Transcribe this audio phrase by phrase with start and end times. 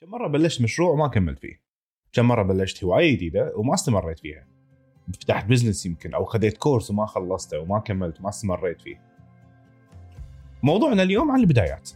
[0.00, 1.60] كم مرة بلشت مشروع وما كملت فيه.
[2.12, 4.46] كم مرة بلشت هواية جديدة وما استمريت فيها.
[5.14, 9.00] فتحت business يمكن أو خذيت course وما خلصته وما كملت وما استمريت فيه.
[10.62, 11.90] موضوعنا اليوم عن البدايات.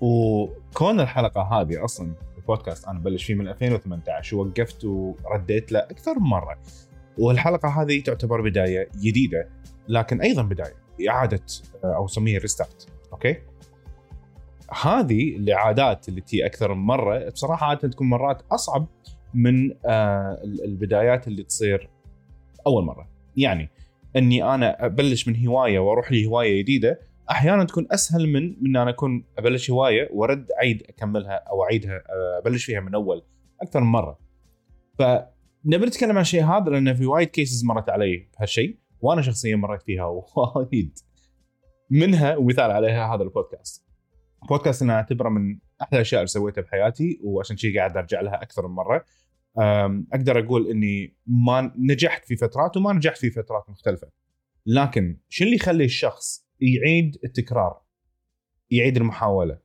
[0.00, 6.26] وكون الحلقة هذه أصلا البودكاست أنا بلش فيه من 2018 ووقفت ورديت له أكثر من
[6.26, 6.58] مرة.
[7.18, 9.48] والحلقة هذه تعتبر بداية جديدة
[9.88, 10.74] لكن أيضا بداية
[11.08, 11.42] إعادة
[11.84, 13.36] أو سميها restart okay؟
[14.82, 18.86] هذه الإعادات اللي تي أكثر من مرة بصراحة عادة تكون مرات أصعب
[19.34, 21.90] من آه، البدايات اللي تصير
[22.66, 23.08] أول مرة.
[23.36, 23.70] يعني
[24.16, 27.00] إني أنا أبلش من هواية وأروح لهواية جديدة
[27.30, 32.38] أحيانا تكون أسهل من من أنا أكون أبلش هواية وأرد أعيد أكملها أو أعيدها آه،
[32.38, 33.22] أبلش فيها من أول
[33.62, 34.18] أكثر من مرة.
[34.98, 39.82] فنبي نتكلم عن الشيء هذا لأن في وايد cases مرت علي بهالشيء وأنا شخصيا مريت
[39.82, 40.04] فيها
[40.36, 40.98] وايد.
[41.90, 43.85] منها ومثال عليها هذا البودكاست.
[44.48, 48.68] بودكاست أنا اعتبره من أحلى الأشياء اللي سويتها بحياتي وعشان شيء قاعد أرجع لها أكثر
[48.68, 49.04] من مرة.
[50.12, 54.10] أقدر أقول إني ما نجحت في فترات وما نجحت في فترات مختلفة.
[54.66, 57.82] لكن شو اللي يخلي الشخص يعيد التكرار؟
[58.70, 59.58] يعيد المحاولة.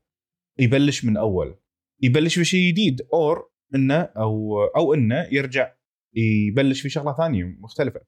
[0.60, 1.56] يبلش من أول.
[2.02, 5.74] يبلش بشيء جديد اور إنه أو أو إنه يرجع
[6.14, 8.02] يبلش في شغلة ثانية مختلفة.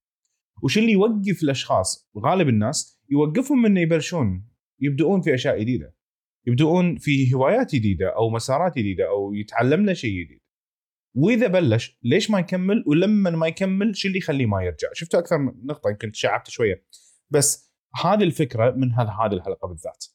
[0.64, 4.48] وش اللي يوقف الأشخاص؟ غالب الناس يوقفهم من يبلشون
[4.80, 5.96] يبدؤون في أشياء جديدة.
[6.48, 10.40] يبدؤون في هوايات جديدة أو مسارات جديدة أو يتعلمنا شيء جديد.
[11.16, 15.38] وإذا بلش ليش ما يكمل؟ ولما ما يكمل شو اللي يخليه ما يرجع؟ شفتوا أكثر
[15.38, 16.86] من نقطة يمكن تشعبت شوية.
[17.30, 20.06] بس هذه الفكرة من هذا هذه الحلقة بالذات.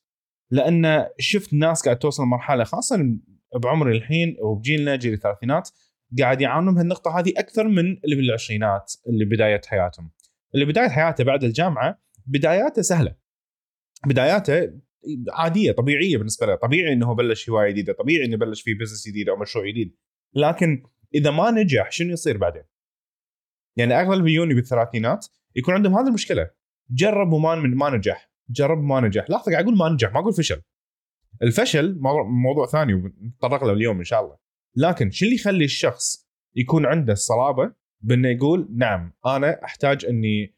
[0.50, 3.16] لأن شفت ناس قاعد توصل لمرحلة خاصة
[3.62, 5.70] بعمري الحين وبجيلنا جيل الثلاثينات
[6.18, 10.10] قاعد يعانون من هالنقطة هذه أكثر من اللي بالعشرينات اللي بداية حياتهم.
[10.54, 13.14] اللي بداية حياته بعد الجامعة بداياته سهلة.
[14.06, 14.70] بداياته
[15.32, 19.28] عادية طبيعية بالنسبة له طبيعي إنه بلش هواية جديدة طبيعي إنه بلش في بزنس جديد
[19.28, 19.96] أو مشروع جديد.
[20.34, 20.82] لكن
[21.14, 22.62] إذا ما نجح شنو يصير بعدين؟
[23.76, 25.26] يعني أغلب اليوني بالثلاثينات
[25.56, 26.50] يكون عندهم هذه المشكلة.
[26.90, 28.30] جرب وما ما نجح.
[28.50, 29.30] جرب ما نجح.
[29.30, 30.62] لاحظ قاعد أقول ما نجح ما أقول فشل.
[31.42, 34.36] الفشل موضوع ثاني ونتطرق له اليوم إن شاء الله.
[34.76, 40.54] لكن شو اللي يخلي الشخص يكون عنده الصلابة بإنه يقول نعم أنا أحتاج إني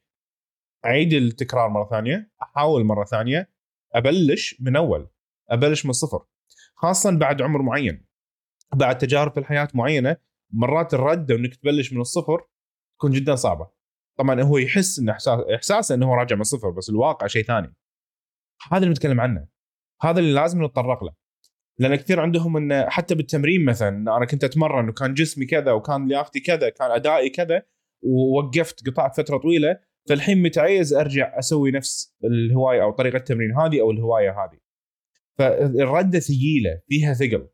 [0.85, 3.51] أعيد التكرار مرة ثانية أحاول مرة ثانية
[3.95, 5.09] أبلش من أول
[5.51, 6.27] أبلش من الصفر
[6.75, 8.07] خاصه بعد عمر معين
[8.75, 10.17] بعد تجارب في الحياة معينة
[10.53, 12.47] مرات الردة إنك تبلش من الصفر
[12.99, 13.71] تكون جدا صعبة.
[14.19, 17.75] طبعا هو يحس ان إحساس احساسه إنه هو راجع من الصفر بس الواقع شيء ثاني.
[18.73, 19.49] هذا اللي نتكلم عنه.
[20.03, 21.15] هذا اللي لازم نتطرق له.
[21.79, 26.41] لأن كثير عندهم انه حتى بالتمرين مثلا أنا كنت أتمرن وكان جسمي كذا وكان لياقتي
[26.41, 27.63] كذا كان أدائي كذا
[28.03, 33.91] ووقفت قطعت فترة طويلة فالحين متعيز أرجع أسوي نفس الهواية أو طريقة التمرين هذه أو
[33.91, 34.59] الهواية هذه.
[35.39, 37.49] فالردة ثقيلة فيها ثقل.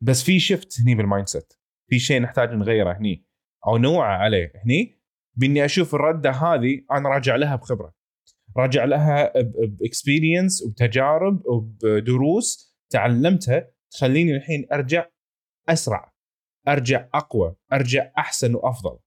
[0.00, 1.52] بس في شفت هني بال mindset
[1.90, 3.26] في شيء نحتاج نغيره هني.
[3.66, 4.52] أو نوعى عليه.
[4.64, 5.02] هني
[5.34, 7.94] بإني أشوف الردة هذه أنا راجع لها بخبرة.
[8.56, 9.32] راجع لها
[9.66, 15.06] بإكسبيرينس وبتجارب وبدروس تعلمتها تخليني الحين أرجع
[15.68, 16.12] أسرع.
[16.68, 17.56] أرجع أقوى.
[17.72, 18.98] أرجع أحسن وأفضل.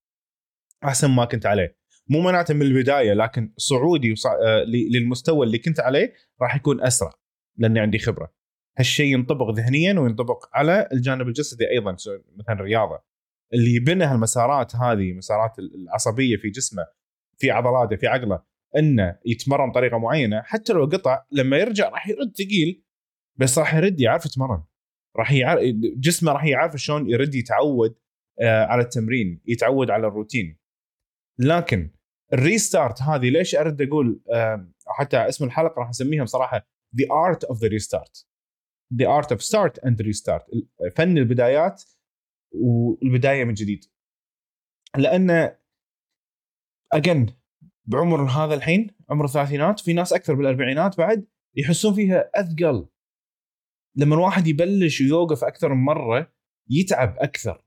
[0.84, 1.83] أحسن ما كنت عليه.
[2.10, 4.32] مو معناته من البداية لكن صعودي وصع...
[4.32, 7.12] آه للمستوى اللي كنت عليه راح يكون أسرع
[7.56, 8.32] لأني عندي خبرة.
[8.78, 11.92] هالشيء ينطبق ذهنيا وينطبق على الجانب الجسدي أيضا
[12.36, 13.02] مثلا الرياضة.
[13.54, 16.86] اللي يبنى هالمسارات هذه مسارات العصبية في جسمه
[17.38, 18.42] في عضلاته في عقله
[18.76, 22.84] إنه يتمرن بطريقة معينة حتى لو قطع لما يرجع راح يرد ثقيل
[23.36, 24.62] بس راح يرد يعرف يتمرن.
[25.16, 25.60] راح يعرف
[25.96, 27.94] جسمه راح يعرف شلون يرد يتعود
[28.40, 30.63] آه على التمرين يتعود على الروتين.
[31.38, 31.90] لكن
[32.32, 34.20] الريستارت هذه ليش أرد أقول
[34.86, 38.24] حتى اسم الحلقة راح اسميها بصراحه The Art of the Restart.
[38.94, 40.44] The Art of Start and Restart.
[40.96, 41.82] فن البدايات
[42.52, 43.84] والبداية من جديد.
[44.96, 45.56] لأن
[46.92, 47.26] احنا
[47.84, 52.88] بعمر هذا الحين عمر الثلاثينات في ناس أكثر بالأربعينات بعد يحسون فيها أثقل.
[53.96, 56.32] لما الواحد يبلش ويوقف أكثر من مرة
[56.70, 57.64] يتعب أكثر.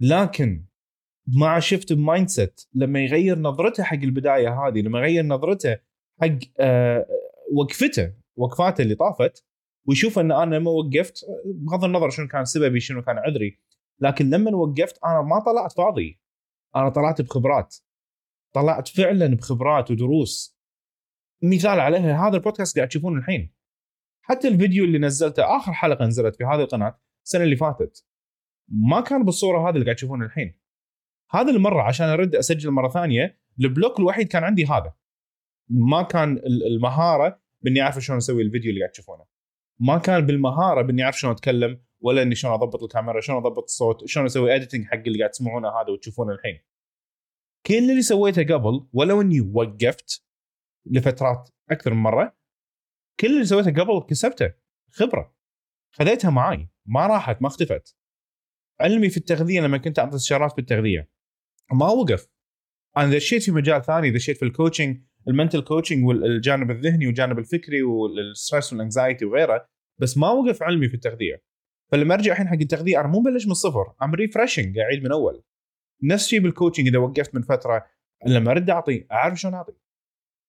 [0.00, 0.64] لكن
[1.26, 5.78] مع شفت ب mindset لما يغير نظرته حق البداية هذه لما يغير نظرته
[6.20, 7.06] حق آه
[7.52, 9.44] وقفته وقفاته اللي طافت
[9.88, 13.60] ويشوف إن أنا لما وقفت بغض النظر شنو كان سببي شنو كان عذري
[14.00, 16.20] لكن لما وقفت أنا ما طلعت فاضي.
[16.76, 17.76] أنا طلعت بخبرات.
[18.54, 20.58] طلعت فعلا بخبرات ودروس.
[21.42, 23.54] مثال عليها هذا البودكاست قاعد تشوفونه الحين.
[24.22, 28.06] حتى الفيديو اللي نزلته آخر حلقة نزلت في هذه القناة السنة اللي فاتت.
[28.68, 30.58] ما كان بالصورة هذه اللي قاعد تشوفونه الحين.
[31.34, 34.94] هذه المرة عشان أرد أسجل مرة ثانية ال block الوحيد كان عندي هذا.
[35.68, 39.24] ما كان المهارة بإني أعرف شلون أسوي الفيديو اللي قاعد تشوفونه.
[39.80, 44.06] ما كان بالمهارة بإني أعرف شلون أتكلم ولا إني شلون أضبط الكاميرا شلون أضبط الصوت
[44.06, 46.60] شلون أسوي editing حق اللي قاعد تسمعونه هذا وتشوفونه الحين.
[47.66, 50.24] كل اللي سويته قبل ولو إني وقفت
[50.86, 52.36] لفترات أكثر من مرة
[53.20, 54.52] كل اللي سويته قبل كسبته
[54.90, 55.34] خبرة.
[55.90, 57.96] خذيتها معاي ما راحت ما اختفت.
[58.80, 61.13] علمي في التغذية لما كنت اعطي استشارات في التغذية.
[61.72, 62.28] ما وقف.
[62.96, 67.38] أنا دشيت في مجال ثاني دشيت في ال coaching ال mental coaching والجانب الذهني والجانب
[67.38, 69.68] الفكري وال stress وال anxiety وغيره
[70.00, 71.42] بس ما وقف علمي في التغذية.
[71.92, 75.42] فلما أرجع الحين حق التغذية أنا مو مبلش من الصفر I'm refreshing أعيد من أول.
[76.02, 77.86] نفس الشيء بال coaching إذا وقفت من فترة
[78.26, 79.72] لما أرد أعطي أعرف شلون أعطي.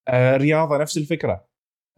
[0.08, 1.48] آه رياضة نفس الفكرة.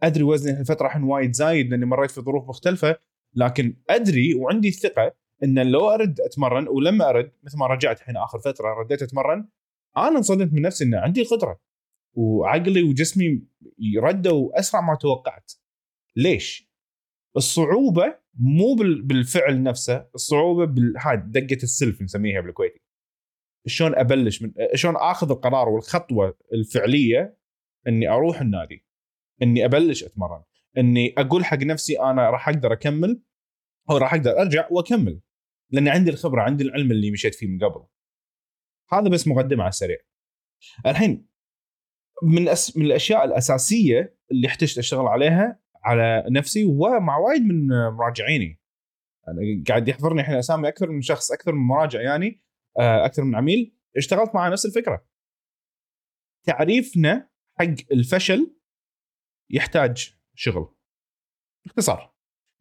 [0.02, 2.96] أدري وزني هالفترة الحين وايد زايد لأني مريت في ظروف مختلفة
[3.34, 5.14] لكن أدري وعندي الثقه
[5.44, 9.48] إن لو أرد أتمرن ولما أرد مثل ما رجعت الحين آخر فترة رديت أتمرن
[9.96, 11.60] أنا انصدمت من نفسي إن عندي قدرة
[12.14, 13.42] وعقلي وجسمي
[13.98, 15.52] ردوا أسرع ما توقعت.
[16.16, 16.68] ليش؟
[17.36, 22.80] الصعوبة مو بالفعل نفسه الصعوبة بالهاي دقة السلف نسميها بالكويتي.
[23.66, 27.38] شلون أبلش من شلون آخذ القرار والخطوة الفعلية
[27.88, 28.86] إني أروح النادي
[29.42, 30.42] إني أبلش أتمرن
[30.78, 33.22] إني أقول حق نفسي أنا راح أقدر أكمل
[33.90, 35.20] أو راح أقدر أرجع وأكمل.
[35.70, 37.86] لأن عندي الخبرة عندي العلم اللي مشيت فيه من قبل.
[38.92, 39.96] هذا بس مقدمة على السريع.
[40.86, 41.28] الحين
[42.22, 42.76] من أس...
[42.76, 48.60] من الأشياء الأساسية اللي احتجت أشتغل عليها على نفسي ومع وايد من مراجعيني.
[49.28, 52.42] أنا قاعد يحضرني الحين أسامي أكثر من شخص أكثر من مراجع يعني
[52.80, 53.76] آه، أكثر من عميل.
[53.96, 55.06] اشتغلت معه نفس الفكرة.
[56.46, 58.56] تعريفنا حق الفشل
[59.50, 60.74] يحتاج شغل.
[61.64, 62.14] باختصار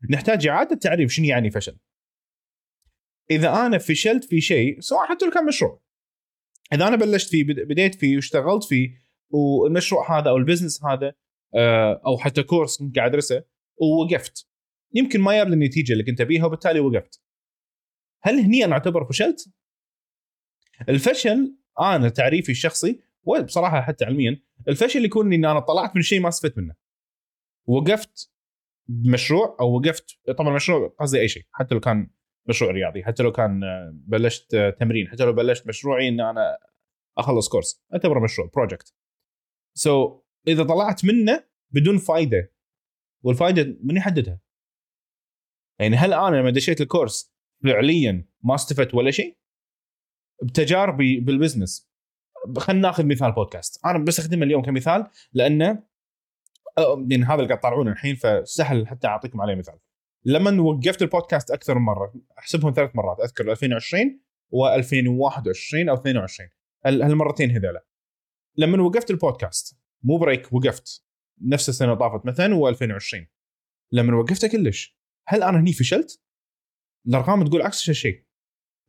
[0.09, 1.79] نحتاج إعادة تعريف شنو يعني فشل.
[3.31, 5.81] إذا أنا فشلت في شيء سواء حتى لو كان مشروع.
[6.73, 8.89] إذا أنا بلشت فيه بديت فيه واشتغلت فيه
[9.29, 11.13] والمشروع هذا أو ال business هذا
[11.55, 13.43] آه، أو حتى course كنت قاعد أدرسه
[13.77, 14.47] ووقفت.
[14.93, 17.21] يمكن ما جاب النتيجة اللي كنت أبيها وبالتالي وقفت.
[18.21, 19.49] هل هني أنا أعتبر فشلت؟
[20.89, 26.29] الفشل أنا تعريفي الشخصي وبصراحه حتى علميا الفشل يكون إني أنا طلعت من شيء ما
[26.29, 26.75] استفدت منه.
[27.65, 28.31] وقفت
[28.87, 32.09] بمشروع أو وقفت طبعا مشروع قصدي أي شيء حتى لو كان
[32.49, 33.03] مشروع رياضي.
[33.03, 33.61] حتى لو كان
[33.93, 36.57] بلشت تمرين حتى لو بلشت مشروعي إن أنا
[37.17, 38.93] أخلص course أعتبره مشروع project
[39.73, 42.53] so so, إذا طلعت منه بدون فائده
[43.23, 44.39] والفائده من يحددها؟
[45.79, 47.33] يعني هل أنا لما دشيت ال course
[47.63, 49.37] فعليا ما استفدت ولا شيء؟
[50.43, 51.91] بتجاربي بال business
[52.57, 55.83] خلينا ناخذ مثال بودكاست أنا بستخدمه اليوم كمثال لأنه
[57.09, 59.79] يعني هذا اللي قاعد تطالعونه الحين فسهل حتى أعطيكم عليه مثال.
[60.25, 64.21] لما وقفت البودكاست أكثر من مرة أحسبهم ثلاث مرات أذكر 2020
[64.53, 66.49] و2021 أو 22
[66.85, 67.85] هالمرتين هذولا
[68.57, 71.07] لما وقفت البودكاست مو break وقفت.
[71.41, 73.25] نفس السنة طافت مثلا و2020
[73.91, 74.97] لما وقفته كلش
[75.27, 76.21] هل أنا هني فشلت؟
[77.07, 78.23] الأرقام تقول عكس الشيء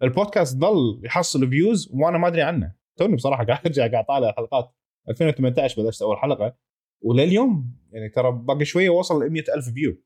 [0.02, 2.74] البودكاست ظل يحصل views وأنا ما أدري عنه.
[2.96, 4.74] توني بصراحة قاعد ارجع قاعد طالع حلقات.
[5.08, 6.56] 2018 بلشت أول حلقة.
[7.00, 10.02] ولليوم يعني ترى باقي شوية وصل ل 100000 view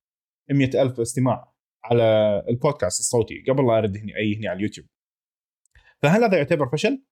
[0.50, 1.52] 100000 استماع
[1.84, 2.02] على
[2.48, 3.44] البودكاست الصوتي.
[3.48, 4.86] قبل لا أرد هني أي هني على اليوتيوب.
[6.02, 7.04] فهل هذا يعتبر فشل؟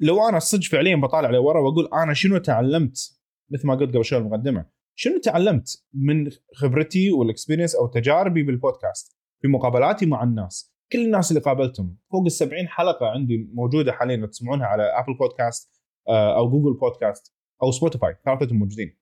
[0.00, 3.20] لو أنا صدق فعليا بطالع لورا وأقول أنا شنو تعلمت
[3.50, 9.18] مثل ما قلت قبل شوي المقدمة شنو تعلمت من خبرتي وال experience أو تجاربي بالبودكاست؟
[9.42, 10.74] في مقابلاتي مع الناس.
[10.92, 11.98] كل الناس اللي قابلتهم.
[12.12, 17.34] فوق ال 70 حلقة عندي موجودة حاليا تسمعونها على ابل بودكاست آه، أو جوجل بودكاست
[17.62, 18.98] أو سبوتيفاي ثلاثتهم موجودين.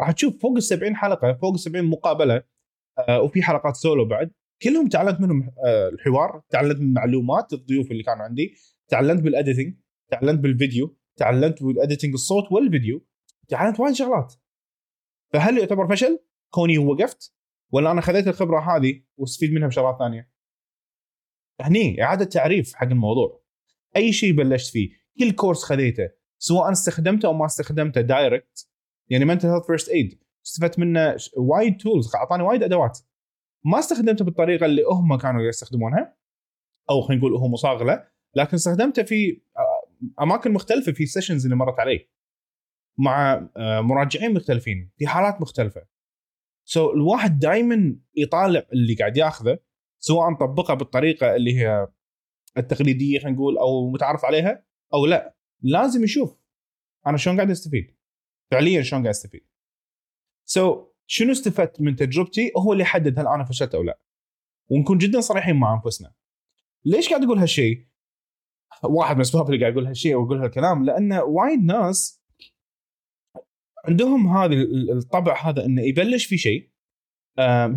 [0.00, 2.42] راح تشوف فوق ال 70 حلقة فوق ال 70 مقابلة
[2.98, 4.30] آه، وفي حلقات سولو بعد.
[4.62, 8.54] كلهم تعلمت منهم آه، الحوار تعلمت من معلومات الضيوف اللي كانوا عندي
[8.88, 9.74] تعلمت بال editing
[10.10, 13.06] تعلمت بالفيديو تعلمت بال editing الصوت والفيديو
[13.48, 14.34] تعلمت وايد شغلات.
[15.32, 16.18] فهل يعتبر فشل؟
[16.50, 17.34] كوني وقفت
[17.72, 20.30] ولا أنا خذيت الخبرة هذه واستفيد منها بشغلات ثانية؟
[21.60, 23.42] هني إعادة تعريف حق الموضوع.
[23.96, 28.69] أي شيء بلشت فيه كل course خذيته سواء استخدمته أو ما استخدمته direct
[29.10, 32.98] يعني mental health first aid استفدت منه وايد tools أعطاني وايد أدوات.
[33.64, 36.16] ما استخدمته بالطريقة اللي هم كانوا يستخدمونها
[36.90, 37.82] أو خلينا نقول هو مصاغ
[38.36, 39.42] لكن استخدمته في
[40.20, 42.08] أماكن مختلفة في sessions اللي مرت علي.
[42.98, 45.86] مع آه، مراجعين مختلفين في حالات مختلفة.
[46.64, 49.58] so, الواحد دائما يطالع اللي قاعد ياخذه
[49.98, 51.88] سواء طبقه بالطريقة اللي هي
[52.56, 54.64] التقليدية خلينا نقول أو متعارف عليها
[54.94, 55.36] أو لا.
[55.62, 56.36] لازم يشوف
[57.06, 57.99] أنا شلون قاعد أستفيد.
[58.50, 59.46] فعليا شلون قاعد استفيد
[60.44, 63.98] سو so, شنو استفدت من تجربتي؟ هو اللي يحدد هل أنا فشلت أو لا.
[64.70, 66.12] ونكون جدا صريحين مع أنفسنا.
[66.84, 67.86] ليش قاعد أقول هالشيء؟
[68.84, 72.22] واحد من الأسباب اللي قاعد يقول هالشيء ويقول هالكلام لأن وايد ناس
[73.84, 74.54] عندهم هذا
[74.92, 76.70] الطبع هذا إنه يبلش في شيء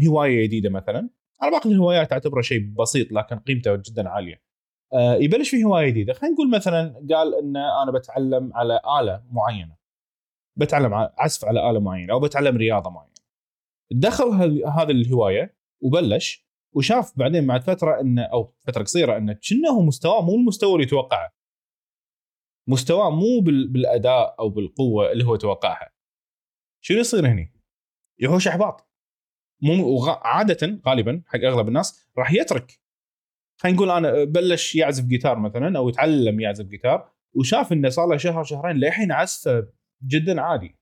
[0.07, 1.09] هواية جديدة مثلا.
[1.43, 4.41] أنا باقي الهوايات اعتبره شيء بسيط لكن قيمته جدا عالية.
[4.93, 6.13] آه يبلش في هواية جديدة.
[6.13, 9.82] خلينا نقول مثلا قال ان أنا بتعلم على آلة معينة.
[10.55, 13.13] بتعلم عزف على آلة معينة أو بتعلم رياضة معينة.
[13.91, 20.21] دخل هذه الهواية وبلش وشاف بعدين بعد فترة انه أو فترة قصيرة انه كأنه مستواه؟
[20.21, 21.31] مو المستوى اللي يتوقعه.
[22.69, 25.91] مستواه مو بالأداء أو بالقوة اللي هو توقعها
[26.83, 27.53] شو يصير هني؟
[28.19, 28.89] يهوش أحباط.
[29.61, 32.79] مو عادة غالبا حق أغلب الناس راح يترك.
[33.61, 38.17] خلينا نقول أنا بلش يعزف جيتار مثلا أو يتعلم يعزف جيتار وشاف إنه صار له
[38.17, 39.67] شهر شهرين للحين عزفه
[40.03, 40.75] جدا عادي.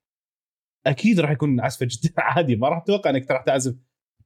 [0.86, 2.56] أكيد راح يكون عزفة جدا عادي.
[2.56, 3.76] ما راح تتوقع إنك راح تعزف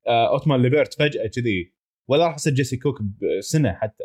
[0.07, 1.73] آه، أوتمان ليبرت فجأة كذي.
[2.07, 4.03] ولا راح تصير جيسي كوك بسنة حتى.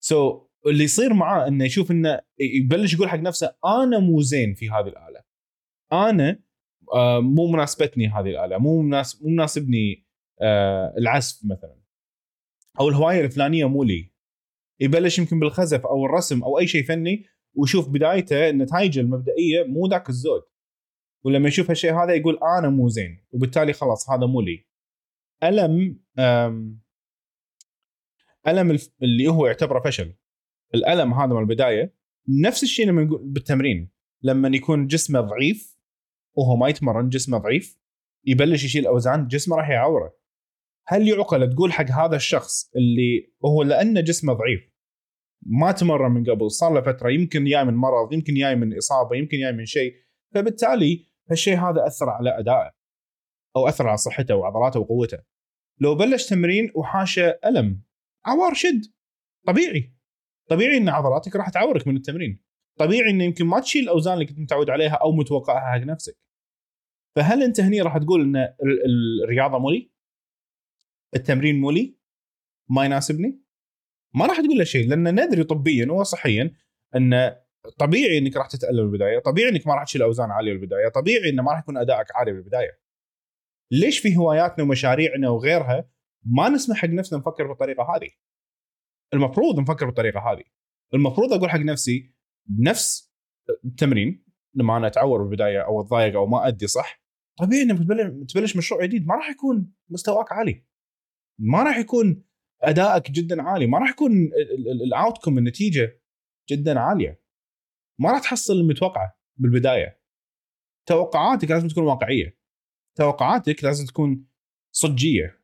[0.00, 4.70] so, اللي يصير معاه إنه يشوف إنه يبلش يقول حق نفسه أنا مو زين في
[4.70, 5.22] هذه الآلة.
[5.92, 6.42] أنا
[6.94, 8.58] آه، مو مناسبتني هذه الآلة.
[8.58, 10.06] مو مناسب مو مناسبني
[10.40, 11.78] آه، العزف مثلا.
[12.80, 14.12] أو الهواية الفلانية مو لي.
[14.80, 17.24] يبلش يمكن بالخزف أو الرسم أو أي شيء فني
[17.58, 20.42] ويشوف بدايته النتائج المبدئية مو ذاك الزود.
[21.24, 24.66] ولما يشوف هالشيء هذا يقول أنا مو زين وبالتالي خلاص هذا مو لي.
[25.42, 26.00] ألم
[28.48, 30.14] ألم اللي هو يعتبره فشل.
[30.74, 31.94] الألم هذا من البداية
[32.44, 33.90] نفس الشيء لما نقول بالتمرين.
[34.22, 35.78] لما يكون جسمه ضعيف
[36.34, 37.78] وهو ما يتمرن جسمه ضعيف
[38.24, 40.18] يبلش يشيل أوزان جسمه راح يعوره.
[40.86, 44.77] هل يعقل تقول حق هذا الشخص اللي هو لأنه جسمه ضعيف
[45.42, 49.16] ما تمرن من قبل صار له فترة يمكن جاي من مرض يمكن جاي من إصابة
[49.16, 49.94] يمكن جاي من شيء.
[50.34, 52.72] فبالتالي هالشيء هذا أثر على أدائه
[53.56, 55.18] أو أثر على صحته وعضلاته وقوته.
[55.80, 57.82] لو بلش تمرين وحاشه ألم
[58.26, 58.84] عوار شد.
[59.46, 59.94] طبيعي.
[60.48, 62.44] طبيعي إن عضلاتك راح تعورك من التمرين.
[62.78, 66.18] طبيعي انه يمكن ما تشيل الأوزان اللي كنت متعود عليها أو متوقعها حق نفسك.
[67.16, 68.54] فهل أنت هني راح تقول إن
[69.24, 69.92] الرياضة مولي؟
[71.16, 71.98] التمرين مولي؟
[72.70, 73.42] ما يناسبني؟
[74.14, 76.54] ما راح تقول له شيء لأن ندري طبيا وصحيا
[76.96, 77.36] إن
[77.78, 81.42] طبيعي إنك راح تتألم بالبداية طبيعي إنك ما راح تشيل أوزان عالية بالبداية طبيعي إنه
[81.42, 82.78] ما راح يكون أدائك عالي بالبداية.
[83.72, 85.90] ليش في هواياتنا ومشاريعنا وغيرها
[86.24, 88.10] ما نسمح حق نفسنا نفكر بالطريقة هذه؟
[89.14, 90.44] المفروض نفكر بالطريقة هذه.
[90.94, 92.14] المفروض أقول حق نفسي
[92.58, 93.12] نفس
[93.64, 94.24] التمرين
[94.54, 97.02] لما أنا أتعور بالبداية أو أتضايق أو ما ادي صح
[97.38, 97.78] طبيعي إنك
[98.30, 100.64] تبلش مشروع جديد ما راح يكون مستواك عالي.
[101.38, 102.27] ما راح يكون
[102.62, 103.66] أدائك جدا عالي.
[103.66, 104.30] ما راح يكون
[104.86, 106.02] الاوتكم النتيجة
[106.50, 107.22] جدا عالية.
[108.00, 110.00] ما راح تحصل المتوقعه بالبداية.
[110.86, 112.38] توقعاتك لازم تكون واقعية.
[112.96, 114.26] توقعاتك لازم تكون
[114.72, 115.42] صجية.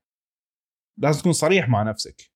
[0.99, 2.33] لازم تكون صريح مع نفسك.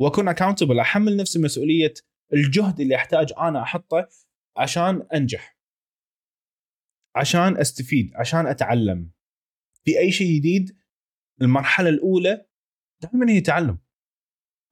[0.00, 1.94] وأكون اكاونتبل أحمل نفسي مسؤولية
[2.32, 4.08] الجهد اللي أحتاج أنا أحطه
[4.56, 5.58] عشان أنجح.
[7.16, 9.10] عشان أستفيد عشان أتعلم.
[9.84, 10.78] في أي شيء جديد
[11.42, 12.46] المرحلة الأولى
[13.02, 13.78] دائما هي تعلم.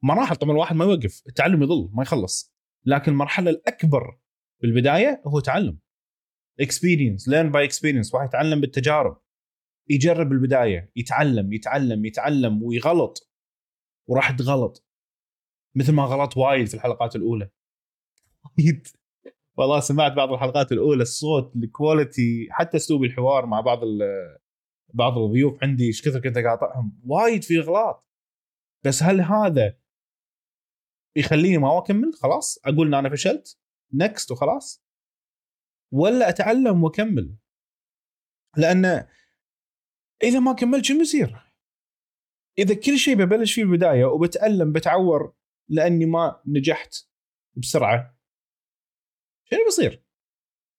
[0.03, 2.55] مراحل طبعا الواحد ما يوقف التعلم يظل ما يخلص.
[2.85, 4.19] لكن المرحلة الأكبر
[4.63, 5.79] بالبدايه هو تعلم.
[6.61, 9.21] experience learn by experience واحد يتعلم بالتجارب.
[9.89, 13.33] يجرب بالبدايه يتعلم يتعلم يتعلم ويغلط.
[14.07, 14.87] وراح تغلط.
[15.75, 17.51] مثل ما غلط وايد في الحلقات الأولى.
[19.57, 23.81] والله سمعت بعض الحلقات الأولى الصوت ال quality حتى أسلوب الحوار مع بعض
[24.95, 27.01] بعض الضيوف عندي إيش كثر كنت أقاطعهم.
[27.05, 28.09] وايد في إغلاط.
[28.85, 29.82] بس هل هذا
[31.17, 32.59] يخليني ما أكمل خلاص.
[32.65, 33.59] أقول إن أنا فشلت
[33.95, 34.85] next وخلاص.
[35.93, 37.37] ولا أتعلم وأكمل.
[38.57, 38.85] لأن
[40.23, 41.53] إذا ما كملت شو بيصير؟
[42.59, 45.35] إذا كل شيء ببلش فيه البداية وبتألم بتعور
[45.69, 46.95] لأني ما نجحت
[47.57, 48.19] بسرعة
[49.45, 50.05] شنو بيصير؟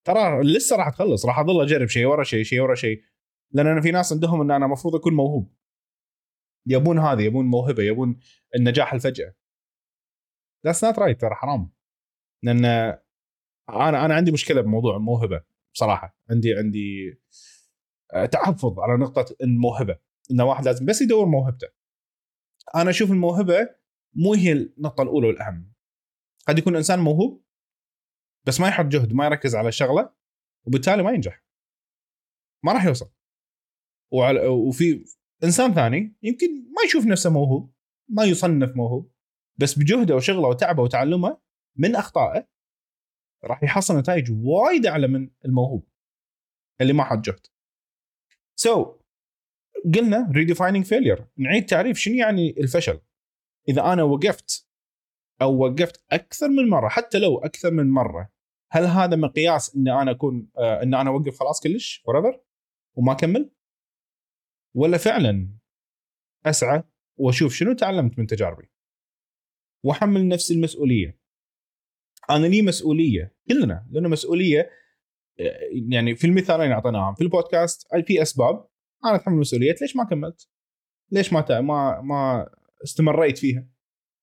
[0.05, 3.03] ترى لسه راح تخلص راح أظل أجرب شيء ورا شيء شيء ورا شيء.
[3.51, 5.53] لأن أنا في ناس عندهم إن أنا المفروض أكون موهوب.
[6.65, 8.19] يبون هذه يبون موهبة يبون
[8.55, 9.35] النجاح الفجأة.
[10.65, 11.71] that's not right ترى حرام.
[12.43, 12.65] لأن
[13.69, 15.43] أنا أنا عندي مشكلة بموضوع الموهبة
[15.73, 16.17] بصراحة.
[16.29, 17.19] عندي عندي
[18.13, 19.99] آه، تحفظ على نقطة الموهبة.
[20.31, 21.67] إن واحد لازم بس يدور موهبته.
[22.75, 23.69] أنا أشوف الموهبة
[24.13, 25.73] مو هي النقطة الأولى والأهم.
[26.47, 27.43] قد يكون إنسان موهوب
[28.45, 30.13] بس ما يحط جهد ما يركز على الشغله
[30.67, 31.43] وبالتالي ما ينجح.
[32.63, 33.11] ما راح يوصل.
[34.11, 35.05] وعلى وفي
[35.43, 37.73] إنسان ثاني يمكن ما يشوف نفسه موهوب
[38.09, 39.12] ما يصنف موهوب.
[39.57, 41.37] بس بجهده وشغله وتعبه وتعلمه
[41.75, 42.47] من أخطائه
[43.43, 45.87] راح يحصل نتائج وايد أعلى من الموهوب
[46.81, 47.47] اللي ما حط جهد.
[48.55, 49.03] so,
[49.95, 52.99] قلنا redefining failure نعيد تعريف شنو يعني الفشل.
[53.69, 54.67] إذا أنا وقفت
[55.41, 58.29] أو وقفت أكثر من مرة حتى لو أكثر من مرة
[58.71, 62.41] هل هذا مقياس إن أنا أكون آه إن أنا أوقف خلاص كلش فور
[62.95, 63.51] وما أكمل؟
[64.75, 65.49] ولا فعلا
[66.45, 66.83] أسعى
[67.17, 68.72] وأشوف شنو تعلمت من تجاربي
[69.83, 71.19] واحمل نفسي المسؤولية
[72.29, 74.69] أنا لي مسؤولية كلنا لنا مسؤولية
[75.89, 78.67] يعني في المثالين اعطيناهم في البودكاست في أسباب
[79.05, 80.49] أنا أتحمل مسؤولية ليش ما كملت؟
[81.11, 82.49] ليش ما ما ما
[82.83, 83.67] استمريت فيها؟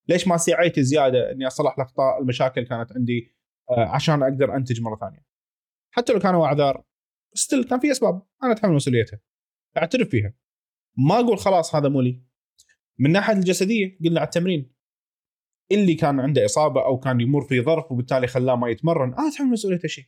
[0.09, 3.35] ليش ما سعيت زيادة إني أصلح الاخطاء المشاكل كانت عندي
[3.71, 5.27] آه، عشان أقدر أنتج مرة ثانية؟
[5.91, 6.85] حتى لو كانوا أعذار
[7.35, 9.21] ستيل كان في أسباب أنا أتحمل مسؤوليتها
[9.77, 10.35] أعترف فيها
[11.09, 12.23] ما أقول خلاص هذا مو لي
[12.99, 14.73] من الناحيه الجسدية قلنا على التمرين
[15.73, 19.49] اللي كان عنده إصابة أو كان يمر في ظرف وبالتالي خلاه ما يتمرن أنا اتحمل
[19.49, 20.05] مسؤولية الشيء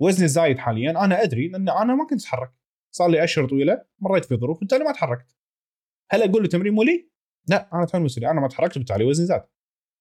[0.00, 2.52] وزني زايد حاليا أنا أدري لأن أنا ما كنت أتحرك.
[2.90, 5.36] صار لي أشهر طويلة مريت في ظروف بالتالي ما تحركت.
[6.10, 7.10] هل أقول له تمرين مو لي؟
[7.48, 8.30] لا أنا اتحمل مسؤولية.
[8.30, 9.44] أنا ما تحركت بالتالي وزني زاد.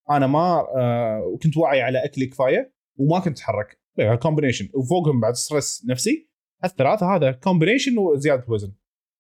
[0.10, 3.80] أنا ما آه كنت واعي على أكلي كفاية وما كنت أتحرك.
[4.22, 6.30] combination وفوقهم بعد stress نفسي
[6.66, 8.74] الثلاثه هذا combination وزيادة وزن.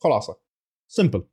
[0.03, 0.41] خلاصة.
[0.87, 1.27] simple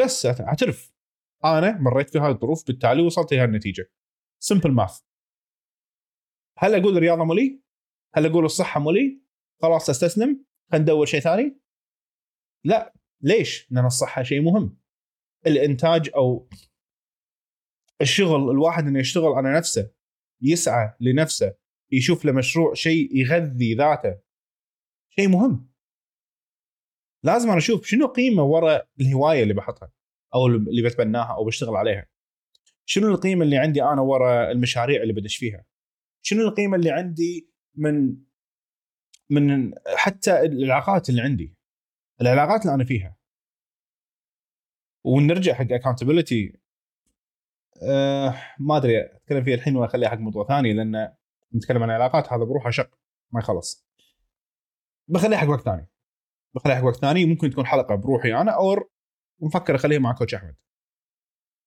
[0.00, 0.95] بس أعترف.
[1.44, 3.90] أنا مريت في هذه الظروف بالتالي وصلت إلى النتيجة
[4.38, 5.00] simple math
[6.58, 7.62] هل أقول الرياضه مو لي؟
[8.14, 9.22] هل أقول الصحة مو لي؟
[9.62, 11.60] خلاص أستسلم خلينا ندور شيء ثاني؟
[12.64, 14.78] لا ليش؟ لأن الصحة شيء مهم
[15.46, 16.48] الإنتاج أو
[18.00, 19.92] الشغل الواحد إنه يشتغل على نفسه
[20.42, 21.54] يسعى لنفسه
[21.92, 24.18] يشوف له مشروع شيء يغذي ذاته
[25.08, 25.70] شيء مهم
[27.22, 29.92] لازم أنا أشوف شنو قيمة وراء الهواية اللي بحطها
[30.34, 32.06] أو اللي بتبناها أو بشتغل عليها.
[32.88, 35.64] شنو القيمة اللي عندي أنا وراء المشاريع اللي بدش فيها؟
[36.22, 38.16] شنو القيمة اللي عندي من
[39.30, 41.54] من حتى العلاقات اللي عندي؟
[42.20, 43.16] العلاقات اللي أنا فيها.
[45.04, 46.60] ونرجع حق اكونتبيلتي
[47.82, 51.14] أه ما أدري أتكلم فيها الحين واخليها حق موضوع ثاني لأن
[51.54, 52.98] نتكلم عن علاقات هذا بروحه شق
[53.32, 53.86] ما يخلص.
[55.08, 55.88] بخليها حق وقت ثاني.
[56.54, 58.90] بخليها حق وقت ثاني ممكن تكون حلقة بروحي أنا أو
[59.40, 60.56] مفكر أخليها مع كوتش أحمد.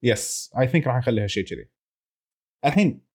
[0.04, 1.70] يس اي ثينك راح نخليها شيء كذي.
[2.66, 3.06] الحين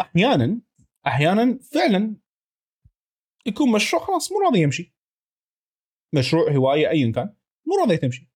[0.00, 0.60] أحيانا
[1.06, 2.16] أحيانا فعلا
[3.46, 4.94] يكون مشروع خلاص مو راضي يمشي.
[6.14, 7.36] مشروع هواية ايا كان
[7.66, 8.32] مو راضي تمشي.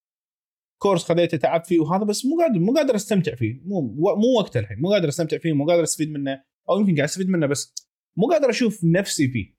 [0.82, 3.60] كورس خذيته تعبت فيه وهذا بس مو قادر مو قادر أستمتع فيه.
[3.64, 3.80] مو
[4.16, 7.28] مو وقته الحين مو قادر أستمتع فيه مو قادر أستفيد منه أو يمكن قاعد أستفيد
[7.28, 7.74] منه بس
[8.16, 9.56] مو قادر أشوف نفسي فيه.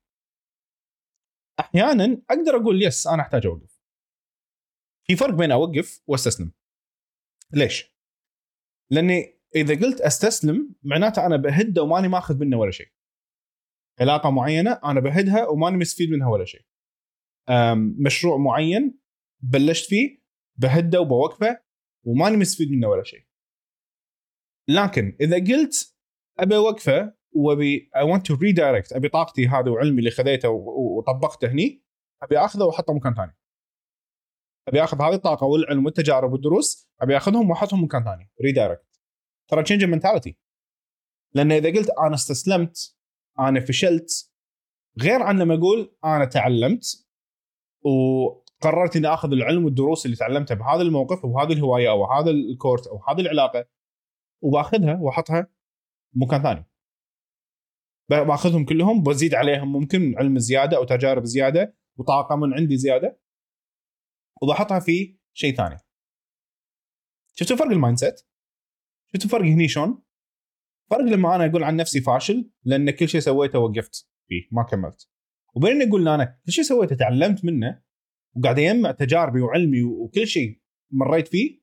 [1.59, 3.76] أحيانا أقدر أقول يس أنا أحتاج أوقف.
[5.07, 6.51] في فرق بين أوقف وأستسلم.
[7.53, 7.97] ليش؟
[8.91, 12.87] لأني إذا قلت أستسلم معناته أنا بهدة وماني ماخذ منه ولا شيء.
[13.99, 16.65] علاقة معينة أنا بهدها وماني مستفيد منها ولا شيء.
[18.05, 18.99] مشروع معين
[19.43, 20.21] بلشت فيه
[20.55, 21.63] بهدة وبوقفه
[22.03, 23.27] وماني مستفيد منه ولا شيء.
[24.69, 25.97] لكن إذا قلت
[26.39, 31.83] أبي أوقفه وأبي I want to redirect أبي طاقتي هذا وعلمي اللي خذيته وطبقته هني
[32.23, 33.36] أبي أخذه وأحطه مكان ثاني.
[34.67, 39.01] أبي آخذ هذه الطاقة والعلم والتجارب والدروس أبي آخذهم وأحطهم مكان ثاني redirect
[39.47, 40.37] ترى change mentality
[41.33, 42.97] لأن إذا قلت أنا استسلمت
[43.39, 44.31] أنا فشلت
[45.01, 47.07] غير عن لما أقول أنا تعلمت
[47.81, 52.87] وقررت إني آخذ العلم والدروس اللي تعلمتها بهذا الموقف وهذه الهواية أو هذا ال course
[52.87, 53.65] أو هذه العلاقة
[54.41, 55.47] وباخذها وأحطها
[56.13, 56.65] مكان ثاني.
[58.09, 63.19] باخذهم كلهم بزيد عليهم ممكن علم زيادة أو تجارب زيادة وطاقة من عندي زيادة.
[64.41, 65.77] وبحطها في شيء ثاني.
[67.33, 68.21] شفتوا فرق ال mindset؟
[69.13, 70.03] شفتوا فرق هني شلون؟
[70.89, 75.09] فرق لما أنا أقول عن نفسي فاشل لأن كل شيء سويته وقفت فيه ما كملت.
[75.55, 77.83] وبين أقول أنا كل شيء سويته تعلمت منه
[78.35, 81.61] وقاعد أجمع تجاربي وعلمي وكل شيء مريت فيه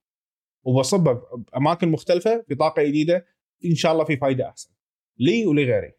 [0.63, 3.27] وبصبه بأماكن مختلفة في طاقة جديدة
[3.65, 4.75] إن شاء الله في فائده أحسن.
[5.19, 5.93] لي ولغيري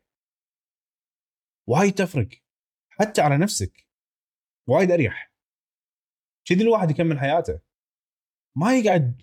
[1.68, 2.30] وايد تفرق.
[2.90, 3.88] حتى على نفسك.
[4.68, 5.35] وايد أريح.
[6.46, 7.60] كذي الواحد يكمل حياته.
[8.56, 9.22] ما يقعد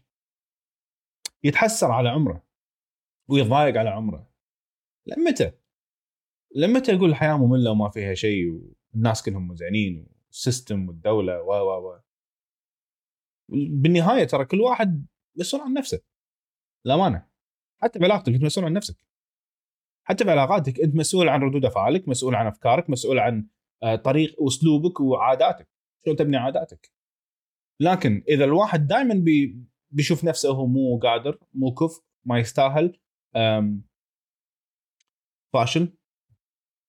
[1.45, 2.47] يتحسر على عمره
[3.29, 4.33] ويضايق على عمره.
[5.07, 5.53] لمتى؟
[6.55, 12.01] لمتى يقول الحياة مملة وما فيها شيء والناس كلهم مزعجين والسيستم والدولة و و و.
[13.49, 15.07] بالنهاية ترى كل واحد
[15.37, 16.03] مسؤول عن نفسه.
[16.87, 17.29] الامانه
[17.83, 18.97] حتى بعلاقتك أنت مسؤول عن نفسك.
[20.05, 23.49] حتى بعلاقاتك أنت مسؤول عن ردود أفعالك مسؤول عن أفكارك مسؤول عن
[23.83, 25.69] آه، طريق أسلوبك وعاداتك.
[26.05, 26.93] شلون تبني عاداتك؟
[27.83, 29.59] لكن إذا الواحد دائما بي
[29.91, 32.99] بيشوف نفسه هو مو قادر مو كف ما يستاهل
[35.53, 35.99] فاشل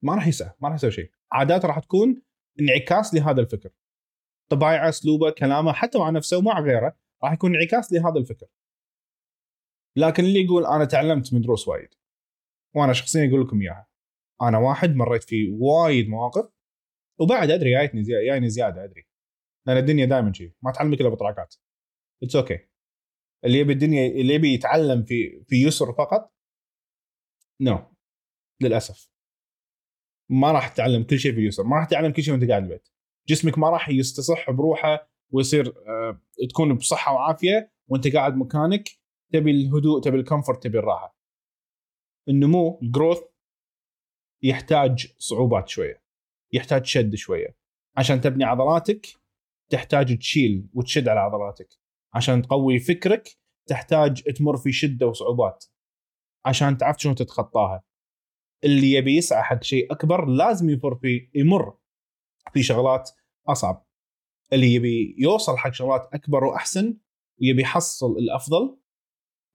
[0.01, 1.11] ما راح يسعى ما راح يسوي شيء.
[1.31, 2.21] عاداته راح تكون
[2.59, 3.69] انعكاس لهذا الفكر.
[4.49, 8.47] طبايعه أسلوبه كلامه حتى مع نفسه ومع غيره راح يكون انعكاس لهذا الفكر.
[9.95, 11.89] لكن اللي يقول أنا تعلمت من دروس وايد
[12.75, 13.87] وأنا شخصيا أقول لكم إياها.
[14.41, 16.49] أنا واحد مريت في وايد مواقف
[17.19, 19.07] وبعد أدري جايتني زيادة أدري.
[19.67, 21.55] لأن الدنيا دائما شيء ما تعلمك إلا بطراقات
[22.23, 22.61] it's okay okay.
[23.45, 26.33] اللي يبي الدنيا اللي يبي يتعلم في في يسر فقط
[27.61, 27.81] no no.
[28.61, 29.09] للأسف.
[30.29, 32.89] ما راح تتعلم كل شيء في اليسر ما راح تتعلم كل شيء وأنت قاعد البيت.
[33.27, 38.89] جسمك ما راح يستصح بروحه ويصير آه، تكون بصحة وعافية وأنت قاعد مكانك.
[39.33, 41.17] تبي الهدوء تبي ال comfort تبي الراحة.
[42.29, 43.21] النمو الجروث
[44.43, 46.03] يحتاج صعوبات شوية.
[46.53, 47.57] يحتاج شد شوية.
[47.97, 49.22] عشان تبني عضلاتك
[49.73, 51.67] تحتاج تشيل وتشد على عضلاتك.
[52.13, 53.37] عشان تقوي فكرك
[53.69, 55.65] تحتاج تمر في شدة وصعوبات.
[56.45, 57.83] عشان تعرف شلون تتخطاها.
[58.63, 61.77] اللي يبي يسعى حق شيء أكبر لازم يمر في يمر
[62.53, 63.09] في شغلات
[63.47, 63.85] أصعب.
[64.53, 66.97] اللي يبي يوصل حق شغلات أكبر وأحسن
[67.41, 68.79] ويبي يحصل الأفضل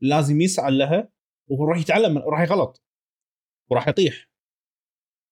[0.01, 1.13] لازم يسعى لها
[1.49, 2.85] وراح يتعلم راح يغلط
[3.71, 4.31] وراح يطيح.